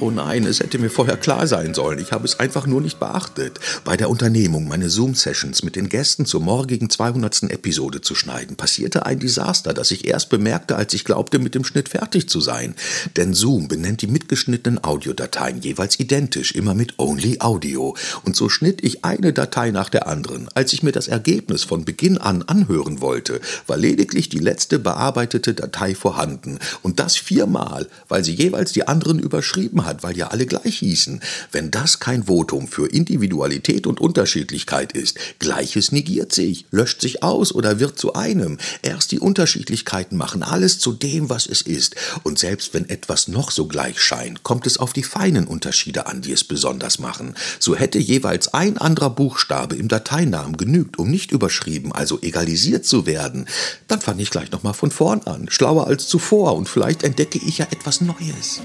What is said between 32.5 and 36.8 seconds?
für Individualität und Unterschiedlichkeit ist, Gleiches negiert sich,